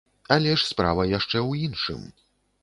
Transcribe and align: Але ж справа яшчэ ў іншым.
Але 0.35 0.55
ж 0.61 0.65
справа 0.69 1.05
яшчэ 1.11 1.35
ў 1.49 1.69
іншым. 1.69 2.01